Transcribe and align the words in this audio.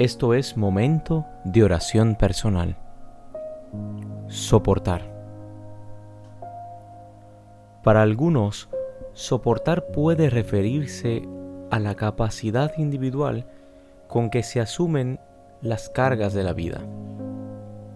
Esto 0.00 0.32
es 0.32 0.56
momento 0.56 1.26
de 1.44 1.62
oración 1.62 2.14
personal. 2.14 2.74
Soportar. 4.28 5.02
Para 7.84 8.00
algunos, 8.00 8.70
soportar 9.12 9.88
puede 9.88 10.30
referirse 10.30 11.28
a 11.70 11.78
la 11.78 11.96
capacidad 11.96 12.72
individual 12.78 13.44
con 14.08 14.30
que 14.30 14.42
se 14.42 14.62
asumen 14.62 15.20
las 15.60 15.90
cargas 15.90 16.32
de 16.32 16.44
la 16.44 16.54
vida, 16.54 16.80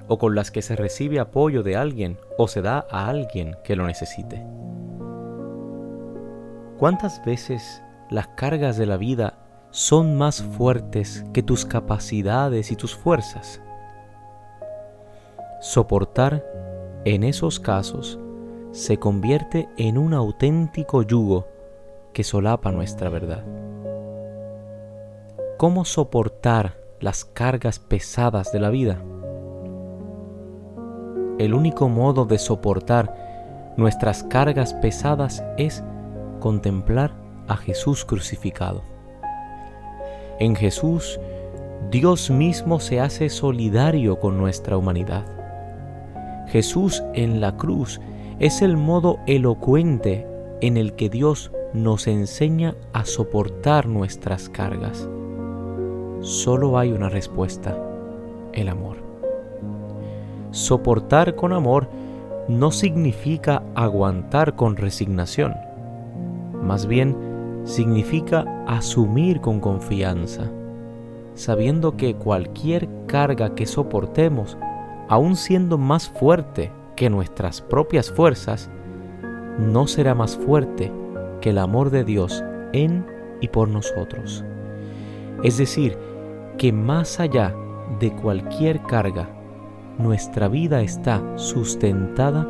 o 0.07 0.18
con 0.18 0.34
las 0.34 0.50
que 0.50 0.61
se 0.61 0.77
recibe 0.77 1.21
apoyo 1.21 1.62
de 1.62 1.77
alguien 1.77 2.18
o 2.36 2.48
se 2.48 2.61
da 2.61 2.86
a 2.91 3.09
alguien 3.09 3.57
que 3.64 3.77
lo 3.77 3.86
necesite. 3.86 4.45
¿Cuántas 6.77 7.25
veces 7.25 7.82
las 8.11 8.29
cargas 8.36 8.77
de 8.77 8.84
la 8.84 8.98
vida 8.98 9.39
son 9.75 10.16
más 10.16 10.41
fuertes 10.41 11.25
que 11.32 11.43
tus 11.43 11.67
capacidades 11.67 12.71
y 12.71 12.76
tus 12.76 12.94
fuerzas? 12.94 13.61
Soportar 15.61 16.44
en 17.04 17.25
esos 17.25 17.58
casos 17.58 18.21
se 18.71 18.98
convierte 18.98 19.68
en 19.76 19.98
un 19.98 20.14
auténtico 20.14 21.03
yugo 21.03 21.48
que 22.12 22.22
solapa 22.22 22.71
nuestra 22.71 23.11
verdad. 23.11 23.43
¿Cómo 25.58 25.84
soportar 25.84 26.76
las 27.00 27.25
cargas 27.25 27.81
pesadas 27.81 28.53
de 28.53 28.61
la 28.61 28.70
vida? 28.70 29.03
El 31.40 31.53
único 31.53 31.89
modo 31.89 32.27
de 32.27 32.39
soportar 32.39 33.75
nuestras 33.77 34.22
cargas 34.22 34.72
pesadas 34.75 35.42
es 35.59 35.83
contemplar 36.39 37.12
a 37.48 37.56
Jesús 37.56 38.05
crucificado. 38.05 38.94
En 40.38 40.56
Jesús, 40.56 41.20
Dios 41.91 42.30
mismo 42.30 42.80
se 42.80 43.00
hace 43.00 43.28
solidario 43.28 44.19
con 44.19 44.39
nuestra 44.39 44.77
humanidad. 44.77 45.25
Jesús 46.48 47.03
en 47.14 47.41
la 47.41 47.56
cruz 47.56 48.00
es 48.39 48.62
el 48.62 48.77
modo 48.77 49.19
elocuente 49.27 50.27
en 50.61 50.77
el 50.77 50.94
que 50.94 51.09
Dios 51.09 51.53
nos 51.72 52.06
enseña 52.06 52.75
a 52.92 53.05
soportar 53.05 53.86
nuestras 53.86 54.48
cargas. 54.48 55.09
Solo 56.20 56.78
hay 56.78 56.92
una 56.92 57.09
respuesta, 57.09 57.77
el 58.53 58.69
amor. 58.69 58.97
Soportar 60.50 61.34
con 61.34 61.53
amor 61.53 61.89
no 62.48 62.70
significa 62.70 63.62
aguantar 63.75 64.55
con 64.55 64.77
resignación 64.77 65.55
más 66.64 66.87
bien, 66.87 67.14
significa 67.65 68.45
asumir 68.67 69.41
con 69.41 69.61
confianza, 69.61 70.51
sabiendo 71.34 71.97
que 71.97 72.15
cualquier 72.15 72.89
carga 73.06 73.55
que 73.55 73.67
soportemos, 73.67 74.56
aun 75.09 75.37
siendo 75.37 75.79
más 75.79 76.09
fuerte 76.09 76.71
que 76.97 77.11
nuestras 77.11 77.61
propias 77.61 78.11
fuerzas, 78.11 78.71
no 79.59 79.87
será 79.87 80.15
más 80.15 80.37
fuerte 80.37 80.93
que 81.41 81.51
el 81.51 81.59
amor 81.59 81.91
de 81.91 82.05
Dios 82.05 82.43
en 82.73 83.06
y 83.41 83.48
por 83.48 83.69
nosotros. 83.69 84.45
Es 85.43 85.59
decir, 85.59 85.99
que 86.59 86.73
más 86.73 87.21
allá 87.21 87.55
de 88.01 88.12
cualquier 88.12 88.83
carga, 88.83 89.28
nuestra 89.99 90.49
vida 90.49 90.83
está 90.83 91.23
sustentada 91.37 92.47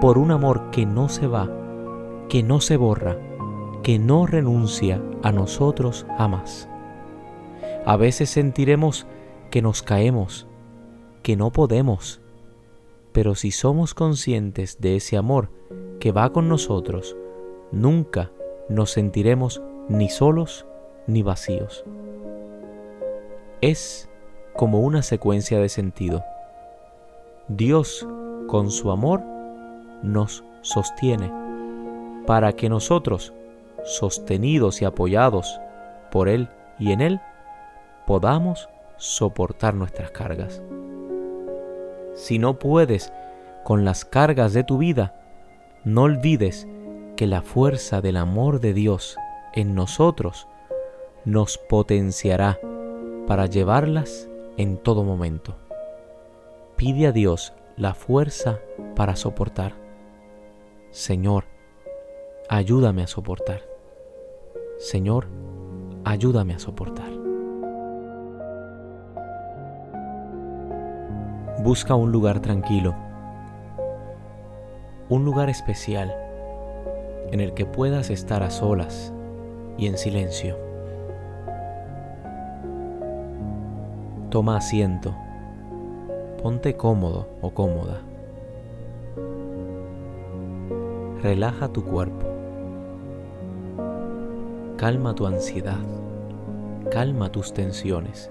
por 0.00 0.18
un 0.18 0.30
amor 0.30 0.70
que 0.70 0.86
no 0.86 1.08
se 1.08 1.26
va, 1.26 1.48
que 2.28 2.42
no 2.42 2.60
se 2.60 2.76
borra, 2.76 3.16
que 3.82 3.98
no 3.98 4.26
renuncia 4.26 5.02
a 5.22 5.32
nosotros 5.32 6.06
jamás. 6.16 6.68
A 7.86 7.96
veces 7.96 8.30
sentiremos 8.30 9.06
que 9.50 9.62
nos 9.62 9.82
caemos, 9.82 10.46
que 11.22 11.36
no 11.36 11.50
podemos, 11.50 12.20
pero 13.12 13.34
si 13.34 13.50
somos 13.50 13.94
conscientes 13.94 14.80
de 14.80 14.96
ese 14.96 15.16
amor 15.16 15.50
que 15.98 16.12
va 16.12 16.32
con 16.32 16.48
nosotros, 16.48 17.16
nunca 17.72 18.30
nos 18.68 18.90
sentiremos 18.90 19.62
ni 19.88 20.08
solos 20.08 20.66
ni 21.06 21.22
vacíos. 21.22 21.84
Es 23.60 24.08
como 24.54 24.80
una 24.80 25.02
secuencia 25.02 25.58
de 25.58 25.68
sentido. 25.68 26.22
Dios, 27.48 28.06
con 28.46 28.70
su 28.70 28.90
amor, 28.90 29.22
nos 30.02 30.44
sostiene 30.62 31.32
para 32.26 32.52
que 32.52 32.68
nosotros 32.68 33.34
sostenidos 33.84 34.82
y 34.82 34.84
apoyados 34.84 35.60
por 36.10 36.28
Él 36.28 36.48
y 36.78 36.92
en 36.92 37.00
Él, 37.00 37.20
podamos 38.06 38.68
soportar 38.96 39.74
nuestras 39.74 40.10
cargas. 40.10 40.62
Si 42.14 42.38
no 42.38 42.58
puedes 42.58 43.12
con 43.64 43.84
las 43.84 44.04
cargas 44.04 44.52
de 44.52 44.64
tu 44.64 44.78
vida, 44.78 45.14
no 45.84 46.02
olvides 46.02 46.66
que 47.16 47.26
la 47.26 47.42
fuerza 47.42 48.00
del 48.00 48.16
amor 48.16 48.60
de 48.60 48.74
Dios 48.74 49.16
en 49.54 49.74
nosotros 49.74 50.48
nos 51.24 51.58
potenciará 51.58 52.58
para 53.26 53.46
llevarlas 53.46 54.28
en 54.56 54.76
todo 54.76 55.04
momento. 55.04 55.56
Pide 56.76 57.06
a 57.06 57.12
Dios 57.12 57.52
la 57.76 57.94
fuerza 57.94 58.58
para 58.96 59.16
soportar. 59.16 59.74
Señor, 60.90 61.44
ayúdame 62.48 63.02
a 63.02 63.06
soportar. 63.06 63.69
Señor, 64.80 65.26
ayúdame 66.06 66.54
a 66.54 66.58
soportar. 66.58 67.10
Busca 71.62 71.94
un 71.94 72.10
lugar 72.10 72.40
tranquilo, 72.40 72.94
un 75.10 75.26
lugar 75.26 75.50
especial 75.50 76.16
en 77.30 77.40
el 77.40 77.52
que 77.52 77.66
puedas 77.66 78.08
estar 78.08 78.42
a 78.42 78.48
solas 78.48 79.12
y 79.76 79.86
en 79.86 79.98
silencio. 79.98 80.56
Toma 84.30 84.56
asiento, 84.56 85.14
ponte 86.42 86.74
cómodo 86.74 87.28
o 87.42 87.50
cómoda. 87.50 88.00
Relaja 91.22 91.68
tu 91.68 91.84
cuerpo 91.84 92.29
calma 94.80 95.14
tu 95.14 95.26
ansiedad, 95.26 95.76
calma 96.90 97.30
tus 97.30 97.52
tensiones. 97.52 98.30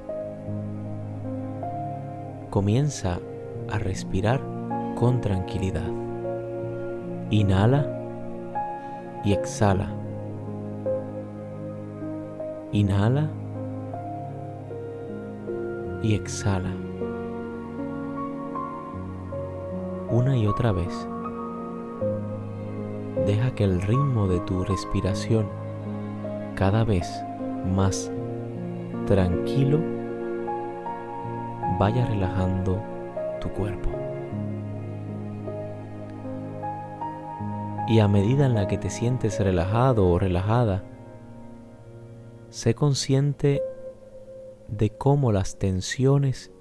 Comienza 2.50 3.20
a 3.72 3.78
respirar 3.78 4.42
con 4.96 5.22
tranquilidad. 5.22 5.88
Inhala 7.30 7.86
y 9.24 9.34
exhala. 9.34 9.94
Inhala 12.72 13.30
y 16.02 16.16
exhala. 16.16 16.72
Una 20.10 20.36
y 20.36 20.48
otra 20.48 20.72
vez. 20.72 21.08
Deja 23.28 23.54
que 23.54 23.66
el 23.66 23.84
ritmo 23.84 24.28
de 24.28 24.40
tu 24.40 24.64
respiración 24.64 25.69
cada 26.60 26.84
vez 26.84 27.24
más 27.74 28.12
tranquilo, 29.08 29.80
vaya 31.80 32.06
relajando 32.06 32.84
tu 33.40 33.48
cuerpo. 33.52 33.90
Y 37.88 38.00
a 38.00 38.10
medida 38.10 38.46
en 38.46 38.56
la 38.56 38.68
que 38.68 38.78
te 38.78 38.90
sientes 38.90 39.40
relajado 39.40 40.10
o 40.10 40.20
relajada, 40.20 40.84
sé 42.50 42.76
consciente 42.76 43.62
de 44.68 44.90
cómo 44.90 45.32
las 45.32 45.60
tensiones 45.60 46.52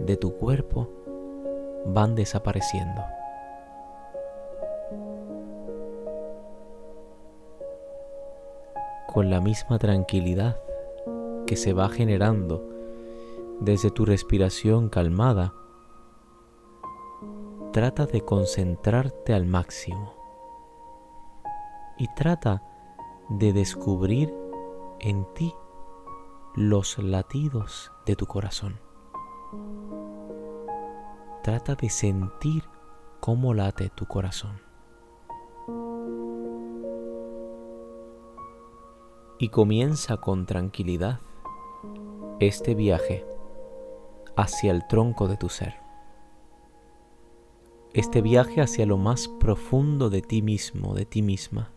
de 0.00 0.16
tu 0.16 0.38
cuerpo 0.38 0.88
van 1.84 2.14
desapareciendo. 2.14 3.02
Con 9.12 9.28
la 9.28 9.42
misma 9.42 9.78
tranquilidad 9.78 10.58
que 11.46 11.56
se 11.56 11.74
va 11.74 11.90
generando 11.90 12.66
desde 13.60 13.90
tu 13.90 14.06
respiración 14.06 14.88
calmada, 14.88 15.52
trata 17.74 18.06
de 18.06 18.22
concentrarte 18.22 19.34
al 19.34 19.44
máximo 19.44 20.14
y 21.98 22.06
trata 22.14 22.62
de 23.28 23.52
descubrir 23.52 24.32
en 24.98 25.26
ti 25.34 25.54
los 26.54 26.98
latidos 26.98 27.92
de 28.06 28.16
tu 28.16 28.24
corazón. 28.24 28.80
Trata 31.42 31.74
de 31.74 31.90
sentir 31.90 32.64
cómo 33.20 33.52
late 33.52 33.90
tu 33.90 34.06
corazón. 34.06 34.71
Y 39.42 39.48
comienza 39.48 40.18
con 40.18 40.46
tranquilidad 40.46 41.18
este 42.38 42.76
viaje 42.76 43.26
hacia 44.36 44.70
el 44.70 44.86
tronco 44.86 45.26
de 45.26 45.36
tu 45.36 45.48
ser. 45.48 45.74
Este 47.92 48.22
viaje 48.22 48.60
hacia 48.60 48.86
lo 48.86 48.98
más 48.98 49.26
profundo 49.26 50.10
de 50.10 50.22
ti 50.22 50.42
mismo, 50.42 50.94
de 50.94 51.06
ti 51.06 51.22
misma. 51.22 51.72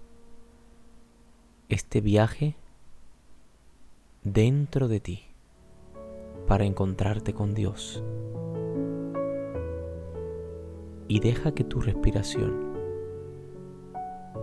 Este 1.68 2.02
viaje 2.02 2.56
dentro 4.22 4.88
de 4.88 5.00
ti 5.00 5.24
para 6.46 6.66
encontrarte 6.66 7.34
con 7.34 7.56
Dios. 7.56 8.04
Y 11.08 11.20
deja 11.20 11.56
que 11.56 11.64
tu 11.64 11.82
respiración 11.82 12.76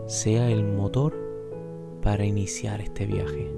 sea 0.09 0.51
el 0.51 0.65
motor 0.65 1.32
para 2.03 2.25
iniciar 2.25 2.81
este 2.81 3.07
viaje. 3.07 3.51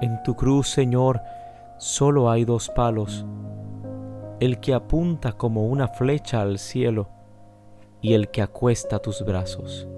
En 0.00 0.22
tu 0.22 0.34
cruz, 0.34 0.68
Señor, 0.68 1.22
solo 1.78 2.30
hay 2.30 2.44
dos 2.44 2.68
palos, 2.68 3.24
el 4.40 4.60
que 4.60 4.74
apunta 4.74 5.32
como 5.32 5.66
una 5.66 5.88
flecha 5.88 6.42
al 6.42 6.58
cielo 6.58 7.08
y 8.02 8.12
el 8.12 8.30
que 8.30 8.42
acuesta 8.42 8.98
tus 8.98 9.24
brazos. 9.24 9.88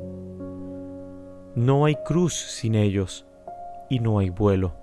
No 1.56 1.86
hay 1.86 1.96
cruz 1.96 2.34
sin 2.34 2.74
ellos 2.74 3.26
y 3.88 3.98
no 3.98 4.18
hay 4.18 4.30
vuelo. 4.30 4.74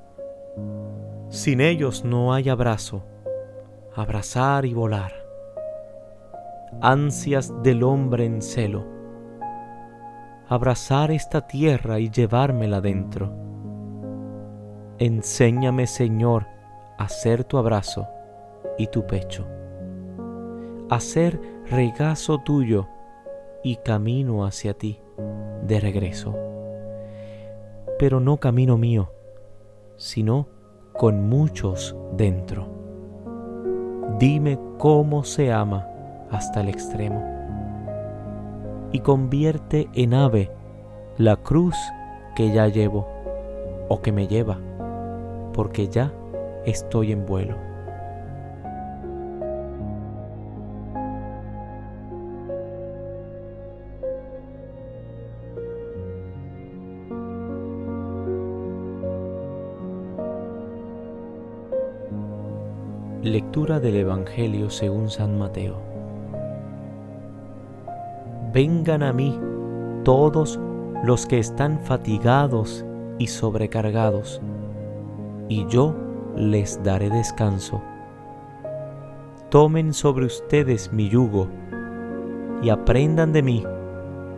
Sin 1.30 1.62
ellos 1.62 2.04
no 2.04 2.34
hay 2.34 2.50
abrazo, 2.50 3.04
abrazar 3.96 4.66
y 4.66 4.74
volar. 4.74 5.23
Ansias 6.81 7.54
del 7.64 7.84
hombre 7.84 8.25
en 8.25 8.42
celo, 8.42 8.86
abrazar 10.48 11.12
esta 11.12 11.48
tierra 11.48 12.00
y 12.00 12.10
llevármela 12.10 12.81
dentro 12.81 13.44
Enséñame, 15.00 15.88
Señor, 15.88 16.46
a 17.00 17.10
ser 17.10 17.44
tu 17.44 17.58
abrazo 17.58 18.08
y 18.78 18.88
tu 18.88 19.08
pecho, 19.08 19.46
a 20.90 21.00
ser 21.00 21.42
regazo 21.66 22.38
tuyo 22.38 22.88
y 23.64 23.78
camino 23.78 24.46
hacia 24.46 24.76
ti 24.76 25.02
de 25.66 25.80
regreso. 25.80 26.36
Pero 27.98 28.19
no 28.19 28.38
camino 28.38 28.78
mío, 28.78 29.12
sino 29.98 30.48
con 30.94 31.28
muchos 31.28 31.98
dentro. 32.16 32.68
Dime 34.19 34.60
cómo 34.78 35.24
se 35.24 35.52
ama 35.52 35.88
hasta 36.33 36.62
el 36.62 36.68
extremo 36.68 37.24
y 38.91 39.00
convierte 39.00 39.88
en 39.94 40.13
ave 40.13 40.51
la 41.18 41.38
cruz 41.38 41.75
que 42.35 42.51
ya 42.51 42.68
llevo 42.68 43.07
o 43.88 44.01
que 44.01 44.12
me 44.12 44.27
lleva 44.27 44.57
porque 45.53 45.88
ya 45.88 46.12
estoy 46.65 47.12
en 47.12 47.25
vuelo. 47.25 47.56
Lectura 63.21 63.80
del 63.80 63.95
Evangelio 63.95 64.69
según 64.69 65.09
San 65.09 65.38
Mateo. 65.38 65.93
Vengan 68.54 69.02
a 69.02 69.12
mí 69.12 69.40
todos 70.04 70.60
los 71.04 71.26
que 71.26 71.40
están 71.40 71.80
fatigados 71.80 72.86
y 73.18 73.26
sobrecargados 73.26 74.42
y 75.50 75.66
yo 75.68 75.96
les 76.36 76.82
daré 76.84 77.10
descanso. 77.10 77.82
Tomen 79.50 79.94
sobre 79.94 80.26
ustedes 80.26 80.94
mi 80.94 81.10
yugo 81.10 81.48
y 82.62 82.70
aprendan 82.70 83.34
de 83.34 83.42
mí, 83.42 83.64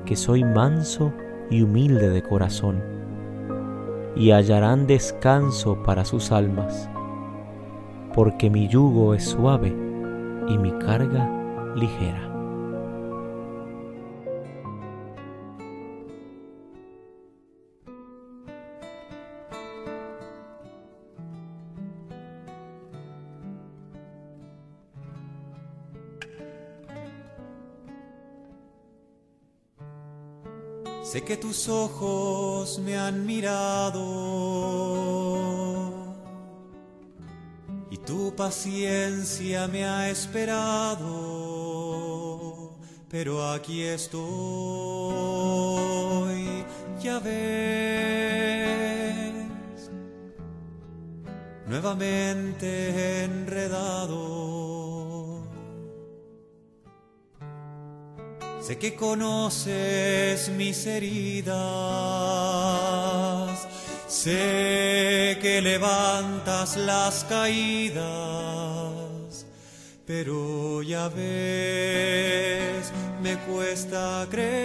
que 0.05 0.15
soy 0.15 0.43
manso 0.43 1.13
y 1.49 1.61
humilde 1.61 2.09
de 2.09 2.23
corazón, 2.23 2.81
y 4.15 4.31
hallarán 4.31 4.87
descanso 4.87 5.83
para 5.83 6.05
sus 6.05 6.31
almas, 6.31 6.89
porque 8.13 8.49
mi 8.49 8.67
yugo 8.67 9.13
es 9.13 9.25
suave 9.25 9.75
y 10.47 10.57
mi 10.57 10.71
carga 10.79 11.29
ligera. 11.75 12.34
Sé 31.15 31.23
que 31.23 31.37
tus 31.37 31.69
ojos 31.69 32.77
me 32.79 32.97
han 32.97 33.25
mirado 33.25 34.03
y 37.89 37.95
tu 37.95 38.35
paciencia 38.35 39.65
me 39.69 39.85
ha 39.85 40.09
esperado, 40.09 41.07
pero 43.07 43.49
aquí 43.49 43.83
estoy, 43.83 44.25
ya 47.01 47.19
ves, 47.19 48.51
nuevamente 51.65 53.23
enredado 53.23 54.94
Sé 58.65 58.79
que 58.79 58.95
conoces 58.95 60.49
mis 60.49 60.87
heridas, 60.87 61.53
sé 64.07 65.37
que 65.39 65.61
levantas 65.61 66.75
las 66.75 67.25
caídas, 67.25 68.01
pero 70.07 70.81
ya 70.81 71.09
ves, 71.09 72.91
me 73.21 73.37
cuesta 73.41 74.25
creer 74.31 74.55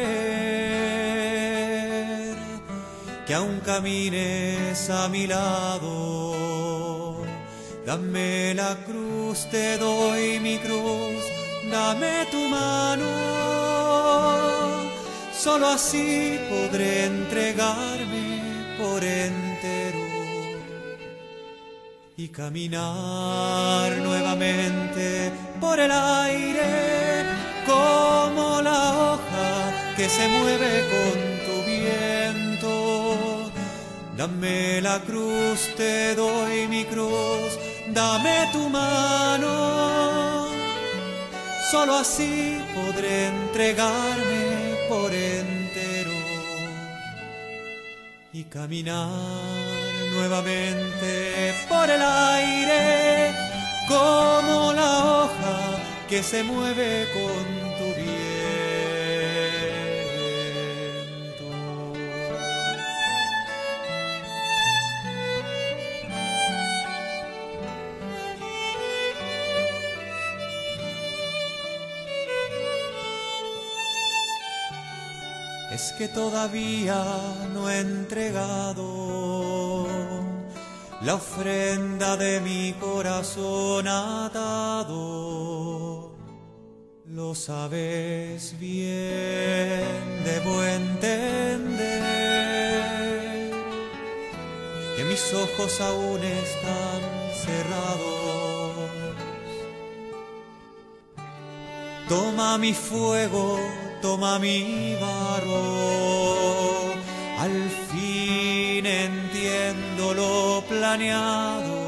que 3.26 3.34
aún 3.34 3.60
camines 3.60 4.88
a 4.88 5.10
mi 5.10 5.26
lado. 5.26 7.22
Dame 7.84 8.54
la 8.54 8.78
cruz, 8.86 9.46
te 9.50 9.76
doy 9.76 10.40
mi 10.40 10.56
cruz. 10.56 11.22
Dame 11.70 12.26
tu 12.32 12.48
mano, 12.48 13.04
solo 15.42 15.68
así 15.68 16.38
podré 16.50 17.06
entregarme 17.06 18.74
por 18.78 19.02
entero 19.02 20.04
y 22.14 22.28
caminar 22.28 23.96
nuevamente 24.02 25.32
por 25.58 25.80
el 25.80 25.90
aire 25.90 27.24
como 27.66 28.60
la 28.60 28.82
hoja 29.02 29.94
que 29.96 30.10
se 30.10 30.28
mueve 30.28 30.72
con 30.92 31.16
tu 31.46 31.56
viento. 31.70 33.50
Dame 34.18 34.82
la 34.82 35.00
cruz, 35.00 35.74
te 35.74 36.14
doy 36.14 36.68
mi 36.68 36.84
cruz, 36.84 37.58
dame 37.94 38.50
tu 38.52 38.68
mano 38.68 39.80
solo 41.70 41.94
así 41.94 42.58
podré 42.74 43.28
entregarme 43.28 44.39
y 48.40 48.44
caminar 48.44 49.08
nuevamente 50.14 51.54
por 51.68 51.90
el 51.90 52.00
aire 52.00 53.34
como 53.86 54.72
la 54.72 55.24
hoja 55.24 56.06
que 56.08 56.22
se 56.22 56.42
mueve 56.42 57.06
con 57.12 57.59
es 75.70 75.92
que 75.98 76.08
todavía 76.08 77.04
no 77.54 77.70
he 77.70 77.80
entregado 77.80 79.86
la 81.02 81.14
ofrenda 81.14 82.16
de 82.16 82.40
mi 82.40 82.72
corazón 82.74 83.88
atado. 83.88 84.90
Lo 87.06 87.34
sabes 87.34 88.54
bien, 88.58 90.24
debo 90.24 90.62
entender 90.62 92.20
mis 95.10 95.34
ojos 95.34 95.80
aún 95.80 96.22
están 96.22 97.00
cerrados. 97.34 98.90
Toma 102.08 102.58
mi 102.58 102.72
fuego, 102.72 103.58
toma 104.00 104.38
mi 104.38 104.96
barro. 105.00 105.60
Al 107.38 107.70
fin 107.88 108.84
entiendo 108.86 110.14
lo 110.14 110.62
planeado. 110.68 111.80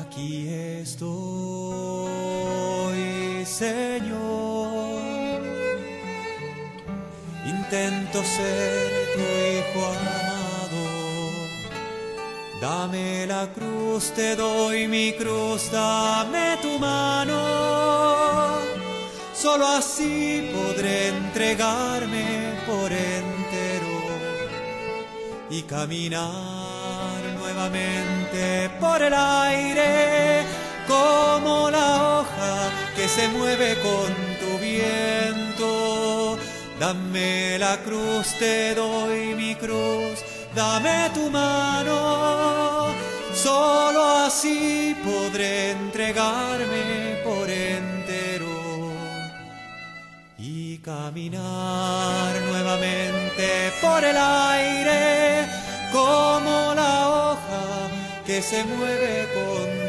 Aquí 0.00 0.48
estoy, 0.48 1.04
Señor. 3.44 4.94
Intento 7.46 8.22
ser 8.22 8.90
tu 9.14 9.20
hijo 9.20 9.80
amado. 9.86 10.82
Dame 12.60 13.26
la 13.26 13.46
cruz, 13.52 14.12
te 14.12 14.36
doy 14.36 14.88
mi 14.88 15.12
cruz, 15.12 15.70
dame 15.70 16.56
tu 16.62 16.78
mano. 16.78 18.63
Solo 19.44 19.66
así 19.66 20.50
podré 20.54 21.08
entregarme 21.08 22.54
por 22.66 22.90
entero 22.90 23.94
y 25.50 25.60
caminar 25.64 27.20
nuevamente 27.38 28.70
por 28.80 29.02
el 29.02 29.12
aire 29.12 30.44
como 30.88 31.70
la 31.70 32.20
hoja 32.20 32.70
que 32.96 33.06
se 33.06 33.28
mueve 33.28 33.76
con 33.82 34.14
tu 34.40 34.58
viento. 34.64 36.38
Dame 36.80 37.58
la 37.58 37.76
cruz, 37.82 38.38
te 38.38 38.74
doy 38.74 39.34
mi 39.34 39.54
cruz, 39.56 40.24
dame 40.54 41.10
tu 41.12 41.28
mano. 41.28 42.94
Solo 43.34 44.02
así 44.24 44.96
podré 45.04 45.72
entregarme 45.72 47.13
caminar 50.84 52.34
nuevamente 52.46 53.72
por 53.80 54.04
el 54.04 54.16
aire 54.16 55.46
como 55.90 56.74
la 56.74 57.08
hoja 57.08 57.88
que 58.26 58.42
se 58.42 58.62
mueve 58.64 59.26
con 59.34 59.83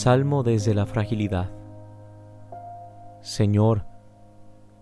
Salmo 0.00 0.42
desde 0.42 0.72
la 0.72 0.86
fragilidad. 0.86 1.50
Señor, 3.20 3.84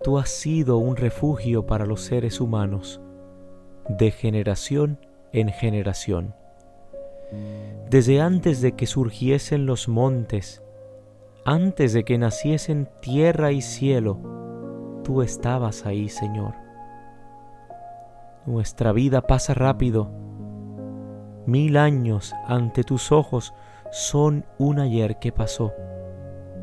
tú 0.05 0.17
has 0.17 0.29
sido 0.29 0.79
un 0.79 0.95
refugio 0.95 1.67
para 1.67 1.87
los 1.87 2.03
seres 2.03 2.41
humanos, 2.41 3.01
de 3.89 4.13
generación 4.13 5.01
en 5.33 5.49
generación. 5.49 6.37
Desde 7.91 8.21
antes 8.21 8.61
de 8.61 8.77
que 8.77 8.87
surgiesen 8.87 9.67
los 9.67 9.89
montes, 9.89 10.63
antes 11.45 11.93
de 11.95 12.05
que 12.05 12.17
naciesen 12.17 12.89
tierra 13.01 13.51
y 13.51 13.61
cielo, 13.61 14.19
tú 15.03 15.23
estabas 15.23 15.85
ahí, 15.85 16.09
Señor. 16.09 16.55
Nuestra 18.47 18.93
vida 18.93 19.23
pasa 19.23 19.53
rápido. 19.53 20.13
Mil 21.45 21.77
años 21.77 22.37
ante 22.47 22.85
tus 22.85 23.11
ojos 23.11 23.53
son 23.91 24.45
un 24.59 24.79
ayer 24.79 25.19
que 25.19 25.33
pasó, 25.33 25.73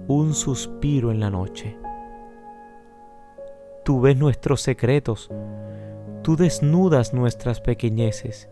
un 0.07 0.33
suspiro 0.33 1.11
en 1.11 1.19
la 1.19 1.29
noche. 1.29 1.77
Tú 3.83 4.01
ves 4.01 4.17
nuestros 4.17 4.61
secretos, 4.61 5.29
tú 6.21 6.35
desnudas 6.35 7.13
nuestras 7.13 7.61
pequeñeces. 7.61 8.49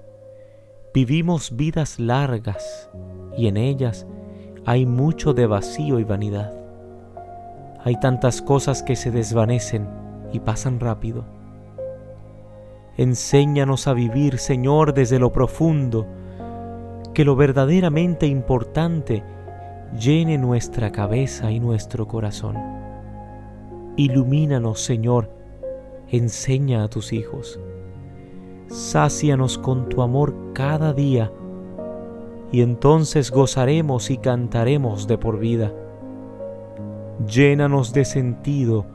Vivimos 0.93 1.55
vidas 1.55 1.99
largas 1.99 2.89
y 3.37 3.47
en 3.47 3.57
ellas 3.57 4.07
hay 4.65 4.85
mucho 4.85 5.33
de 5.33 5.47
vacío 5.47 5.99
y 5.99 6.03
vanidad. 6.03 6.53
Hay 7.83 7.99
tantas 7.99 8.41
cosas 8.41 8.81
que 8.81 8.95
se 8.95 9.11
desvanecen 9.11 9.87
y 10.31 10.39
pasan 10.39 10.79
rápido. 10.79 11.25
Enséñanos 12.97 13.87
a 13.87 13.93
vivir, 13.93 14.37
Señor, 14.37 14.93
desde 14.93 15.19
lo 15.19 15.31
profundo, 15.31 16.07
que 17.13 17.25
lo 17.25 17.35
verdaderamente 17.35 18.27
importante 18.27 19.23
llene 19.97 20.37
nuestra 20.37 20.91
cabeza 20.91 21.51
y 21.51 21.59
nuestro 21.59 22.07
corazón. 22.07 22.57
Ilumínanos, 23.95 24.81
Señor, 24.81 25.29
enseña 26.09 26.83
a 26.83 26.87
tus 26.87 27.13
hijos. 27.13 27.59
Sácianos 28.67 29.57
con 29.57 29.89
tu 29.89 30.01
amor 30.01 30.33
cada 30.53 30.93
día, 30.93 31.31
y 32.51 32.61
entonces 32.61 33.31
gozaremos 33.31 34.09
y 34.09 34.17
cantaremos 34.17 35.07
de 35.07 35.17
por 35.17 35.39
vida. 35.39 35.71
Llénanos 37.27 37.93
de 37.93 38.05
sentido 38.05 38.85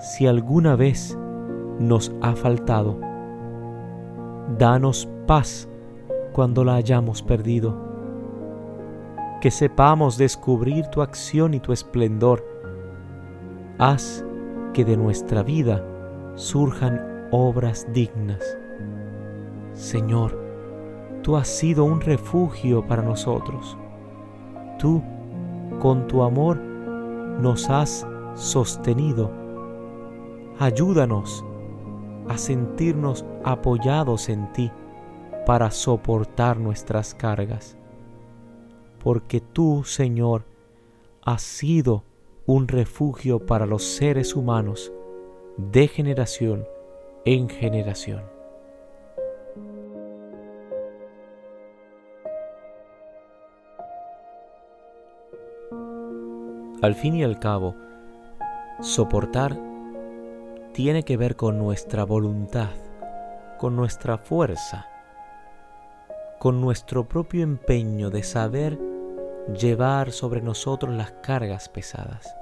si 0.00 0.26
alguna 0.26 0.76
vez 0.76 1.18
nos 1.78 2.12
ha 2.20 2.34
faltado. 2.34 2.98
Danos 4.58 5.08
paz 5.26 5.69
cuando 6.32 6.64
la 6.64 6.74
hayamos 6.74 7.22
perdido. 7.22 7.76
Que 9.40 9.50
sepamos 9.50 10.18
descubrir 10.18 10.86
tu 10.88 11.02
acción 11.02 11.54
y 11.54 11.60
tu 11.60 11.72
esplendor. 11.72 12.44
Haz 13.78 14.24
que 14.74 14.84
de 14.84 14.96
nuestra 14.96 15.42
vida 15.42 15.84
surjan 16.34 17.28
obras 17.30 17.86
dignas. 17.92 18.58
Señor, 19.72 20.38
tú 21.22 21.36
has 21.36 21.48
sido 21.48 21.84
un 21.84 22.00
refugio 22.00 22.86
para 22.86 23.02
nosotros. 23.02 23.76
Tú, 24.78 25.02
con 25.80 26.06
tu 26.06 26.22
amor, 26.22 26.56
nos 26.58 27.70
has 27.70 28.06
sostenido. 28.34 29.30
Ayúdanos 30.58 31.44
a 32.28 32.36
sentirnos 32.36 33.24
apoyados 33.44 34.28
en 34.28 34.52
ti 34.52 34.70
para 35.50 35.72
soportar 35.72 36.58
nuestras 36.60 37.12
cargas. 37.12 37.76
Porque 39.02 39.40
tú, 39.40 39.82
Señor, 39.82 40.44
has 41.24 41.42
sido 41.42 42.04
un 42.46 42.68
refugio 42.68 43.44
para 43.46 43.66
los 43.66 43.82
seres 43.82 44.36
humanos 44.36 44.92
de 45.56 45.88
generación 45.88 46.68
en 47.24 47.48
generación. 47.48 48.22
Al 56.80 56.94
fin 56.94 57.16
y 57.16 57.24
al 57.24 57.40
cabo, 57.40 57.74
soportar 58.80 59.58
tiene 60.74 61.02
que 61.02 61.16
ver 61.16 61.34
con 61.34 61.58
nuestra 61.58 62.04
voluntad, 62.04 62.70
con 63.58 63.74
nuestra 63.74 64.16
fuerza, 64.16 64.89
con 66.40 66.62
nuestro 66.62 67.06
propio 67.06 67.42
empeño 67.42 68.08
de 68.08 68.22
saber 68.22 68.78
llevar 69.60 70.10
sobre 70.10 70.40
nosotros 70.40 70.94
las 70.94 71.12
cargas 71.22 71.68
pesadas. 71.68 72.34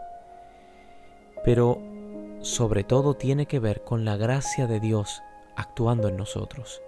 Pero 1.45 1.83
sobre 2.41 2.85
todo 2.85 3.15
tiene 3.15 3.47
que 3.47 3.59
ver 3.59 3.83
con 3.83 4.05
la 4.05 4.17
gracia 4.17 4.69
de 4.69 4.79
Dios 4.79 5.21
actuando 5.57 6.07
en 6.07 6.17
nosotros, 6.17 6.81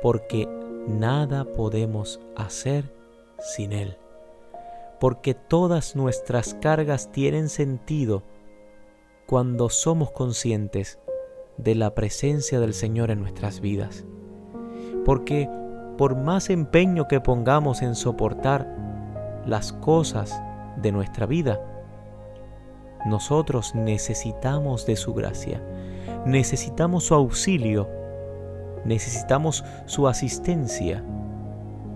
porque 0.00 0.46
nada 0.86 1.44
podemos 1.44 2.20
hacer 2.36 2.94
sin 3.40 3.72
Él, 3.72 3.98
porque 5.00 5.34
todas 5.34 5.96
nuestras 5.96 6.54
cargas 6.54 7.10
tienen 7.10 7.48
sentido 7.48 8.22
cuando 9.26 9.70
somos 9.70 10.12
conscientes 10.12 11.00
de 11.56 11.74
la 11.74 11.96
presencia 11.96 12.60
del 12.60 12.74
Señor 12.74 13.10
en 13.10 13.18
nuestras 13.18 13.60
vidas, 13.60 14.04
porque 15.04 15.50
por 15.98 16.16
más 16.16 16.48
empeño 16.48 17.08
que 17.08 17.20
pongamos 17.20 17.82
en 17.82 17.96
soportar 17.96 18.72
las 19.44 19.72
cosas 19.72 20.40
de 20.80 20.92
nuestra 20.92 21.26
vida, 21.26 21.60
nosotros 23.04 23.74
necesitamos 23.74 24.86
de 24.86 24.94
su 24.94 25.12
gracia, 25.12 25.60
necesitamos 26.24 27.04
su 27.04 27.14
auxilio, 27.14 27.88
necesitamos 28.84 29.64
su 29.86 30.06
asistencia, 30.06 31.04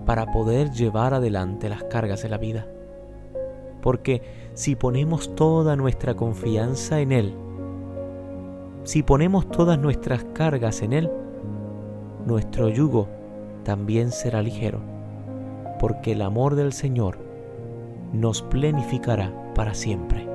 para 0.04 0.26
poder 0.26 0.72
llevar 0.72 1.14
adelante 1.14 1.68
las 1.68 1.84
cargas 1.84 2.22
de 2.22 2.28
la 2.28 2.38
vida. 2.38 2.66
Porque 3.82 4.22
si 4.54 4.74
ponemos 4.74 5.36
toda 5.36 5.76
nuestra 5.76 6.14
confianza 6.14 6.98
en 6.98 7.12
Él, 7.12 7.34
si 8.82 9.04
ponemos 9.04 9.48
todas 9.48 9.78
nuestras 9.78 10.24
cargas 10.34 10.82
en 10.82 10.92
Él, 10.92 11.10
nuestro 12.26 12.68
yugo 12.68 13.21
también 13.64 14.10
será 14.10 14.42
ligero, 14.42 14.80
porque 15.78 16.12
el 16.12 16.22
amor 16.22 16.54
del 16.54 16.72
Señor 16.72 17.18
nos 18.12 18.42
plenificará 18.42 19.32
para 19.54 19.74
siempre. 19.74 20.28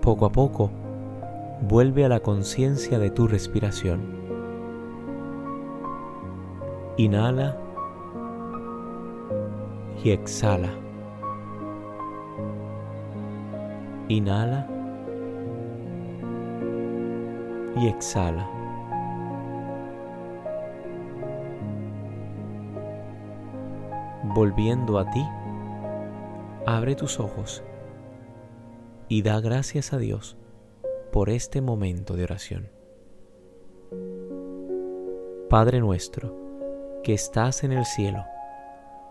Poco 0.00 0.24
a 0.24 0.32
poco, 0.32 0.70
vuelve 1.60 2.04
a 2.04 2.08
la 2.08 2.20
conciencia 2.20 2.98
de 2.98 3.10
tu 3.10 3.28
respiración. 3.28 4.16
Inhala 6.96 7.56
y 10.02 10.10
exhala. 10.10 10.70
Inhala 14.08 14.77
y 17.80 17.88
exhala. 17.88 18.48
Volviendo 24.34 24.98
a 24.98 25.08
ti, 25.10 25.24
abre 26.66 26.94
tus 26.94 27.18
ojos 27.18 27.62
y 29.08 29.22
da 29.22 29.40
gracias 29.40 29.92
a 29.92 29.98
Dios 29.98 30.36
por 31.12 31.30
este 31.30 31.60
momento 31.60 32.14
de 32.14 32.24
oración. 32.24 32.70
Padre 35.48 35.80
nuestro, 35.80 36.36
que 37.02 37.14
estás 37.14 37.64
en 37.64 37.72
el 37.72 37.86
cielo, 37.86 38.24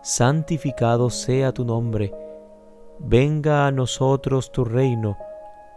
santificado 0.02 1.10
sea 1.10 1.52
tu 1.52 1.64
nombre, 1.64 2.14
venga 3.00 3.66
a 3.66 3.72
nosotros 3.72 4.52
tu 4.52 4.64
reino, 4.64 5.18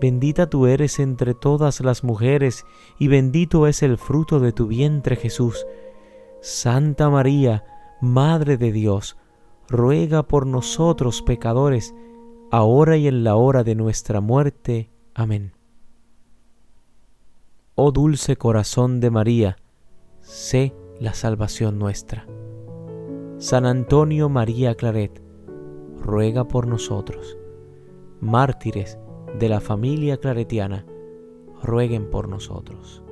Bendita 0.00 0.48
tú 0.48 0.66
eres 0.66 1.00
entre 1.00 1.34
todas 1.34 1.80
las 1.80 2.04
mujeres, 2.04 2.64
y 2.98 3.08
bendito 3.08 3.66
es 3.66 3.82
el 3.82 3.98
fruto 3.98 4.38
de 4.38 4.52
tu 4.52 4.68
vientre 4.68 5.16
Jesús. 5.16 5.66
Santa 6.40 7.10
María, 7.10 7.64
Madre 8.00 8.56
de 8.56 8.70
Dios, 8.70 9.16
ruega 9.68 10.22
por 10.22 10.46
nosotros 10.46 11.22
pecadores, 11.22 11.94
ahora 12.52 12.96
y 12.96 13.08
en 13.08 13.24
la 13.24 13.34
hora 13.34 13.64
de 13.64 13.74
nuestra 13.74 14.20
muerte. 14.20 14.92
Amén. 15.14 15.52
Oh 17.74 17.90
dulce 17.90 18.36
corazón 18.36 19.00
de 19.00 19.10
María, 19.10 19.56
sé 20.20 20.74
la 21.00 21.12
salvación 21.12 21.78
nuestra. 21.78 22.26
San 23.38 23.66
Antonio 23.66 24.28
María 24.28 24.76
Claret, 24.76 25.22
ruega 26.00 26.46
por 26.46 26.68
nosotros. 26.68 27.36
Mártires 28.20 28.98
de 29.38 29.48
la 29.48 29.60
familia 29.60 30.18
claretiana, 30.18 30.86
rueguen 31.62 32.10
por 32.10 32.28
nosotros. 32.28 33.02